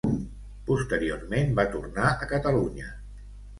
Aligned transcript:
Posteriorment 0.69 1.53
va 1.61 1.67
tornar 1.77 2.09
a 2.15 2.27
Catalunya. 2.35 2.93